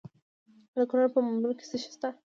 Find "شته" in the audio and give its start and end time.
1.95-2.09